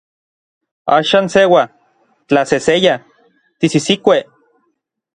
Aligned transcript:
Axan 0.95 1.29
seua, 1.35 1.63
tlaseseya, 2.31 2.95
tisisikuej. 3.59 4.21